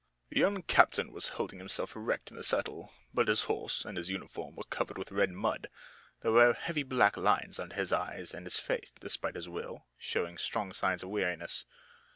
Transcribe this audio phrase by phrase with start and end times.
[0.29, 4.09] The young captain was holding himself erect in the saddle, but his horse and his
[4.09, 5.69] uniform were covered with red mud.
[6.21, 10.39] There were heavy black lines under his eyes and his face, despite his will, showed
[10.39, 11.65] strong signs of weariness.